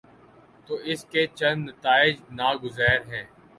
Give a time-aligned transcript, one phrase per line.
[0.65, 3.25] تو اس کے چند نتائج ناگزیر ہیں۔